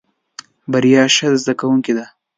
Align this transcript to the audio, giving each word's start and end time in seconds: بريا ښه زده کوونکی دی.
بريا 0.71 1.03
ښه 1.15 1.27
زده 1.41 1.53
کوونکی 1.59 1.93
دی. 1.97 2.05